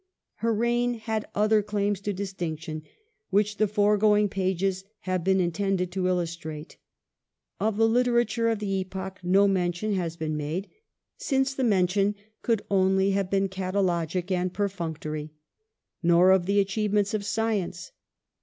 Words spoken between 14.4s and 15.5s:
perfunctory.